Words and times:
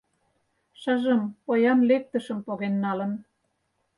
Шыжым 0.79 1.21
поян 1.45 1.79
лектышым 1.89 2.39
поген 2.47 2.75
налын. 2.83 3.11